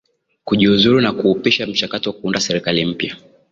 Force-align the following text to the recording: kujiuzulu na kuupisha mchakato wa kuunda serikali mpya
kujiuzulu 0.45 1.01
na 1.01 1.11
kuupisha 1.13 1.67
mchakato 1.67 2.09
wa 2.09 2.19
kuunda 2.21 2.39
serikali 2.39 2.85
mpya 2.85 3.15